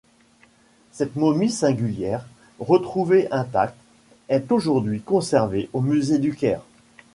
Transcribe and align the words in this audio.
Cette 0.91 1.15
momie 1.15 1.51
singulière, 1.51 2.25
retrouvée 2.59 3.27
intacte, 3.31 3.77
est 4.29 4.51
aujourd'hui 4.51 4.99
conservée 4.99 5.69
au 5.73 5.81
Musée 5.81 6.17
du 6.17 6.33
Caire. 6.35 6.63